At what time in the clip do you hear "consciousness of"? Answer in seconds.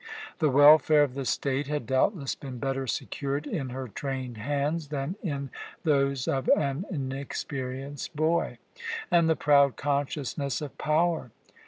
9.75-10.75